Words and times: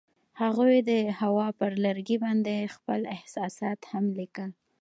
هغوی 0.41 0.75
د 0.89 0.91
هوا 1.19 1.47
پر 1.59 1.71
لرګي 1.85 2.17
باندې 2.23 2.71
خپل 2.75 3.01
احساسات 3.15 3.79
هم 3.91 4.05
لیکل. 4.19 4.49